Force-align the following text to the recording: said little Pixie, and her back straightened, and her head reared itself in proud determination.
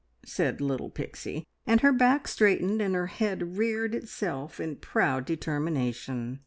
said 0.25 0.59
little 0.59 0.89
Pixie, 0.89 1.45
and 1.67 1.81
her 1.81 1.93
back 1.93 2.27
straightened, 2.27 2.81
and 2.81 2.95
her 2.95 3.05
head 3.05 3.55
reared 3.57 3.93
itself 3.93 4.59
in 4.59 4.75
proud 4.77 5.25
determination. 5.25 6.39